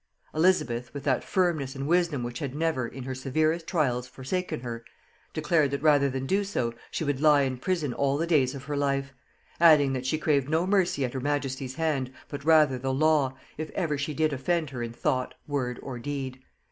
[0.33, 4.83] Elizabeth, with that firmness and wisdom which had never, in her severest trials, forsaken her,
[5.31, 8.63] declared that rather than do so, she would lie in prison all the days of
[8.63, 9.13] her life;
[9.59, 13.69] adding, that she craved no mercy at her majesty's hand, but rather the law, if
[13.75, 16.39] ever she did offend her in thought, word, or deed.